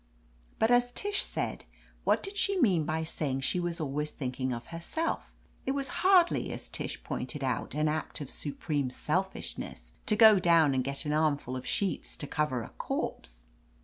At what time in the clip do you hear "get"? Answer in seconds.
10.83-11.05